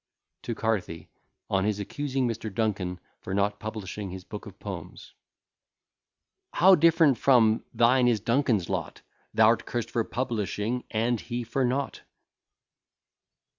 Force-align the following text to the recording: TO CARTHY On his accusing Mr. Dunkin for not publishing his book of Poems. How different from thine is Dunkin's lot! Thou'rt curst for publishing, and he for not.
TO 0.41 0.55
CARTHY 0.55 1.11
On 1.47 1.63
his 1.63 1.79
accusing 1.79 2.27
Mr. 2.27 2.51
Dunkin 2.51 2.99
for 3.19 3.35
not 3.35 3.59
publishing 3.59 4.09
his 4.09 4.23
book 4.23 4.47
of 4.47 4.57
Poems. 4.57 5.13
How 6.53 6.73
different 6.73 7.19
from 7.19 7.63
thine 7.71 8.07
is 8.07 8.19
Dunkin's 8.19 8.67
lot! 8.67 9.03
Thou'rt 9.35 9.67
curst 9.67 9.91
for 9.91 10.03
publishing, 10.03 10.85
and 10.89 11.21
he 11.21 11.43
for 11.43 11.63
not. 11.63 12.01